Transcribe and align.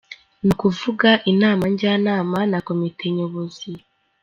Ni 0.43 0.51
ukuvuga 0.55 1.09
inama 1.31 1.63
njyanama 1.73 2.39
na 2.51 2.59
Komite 2.67 3.05
Nyobozi. 3.15 3.71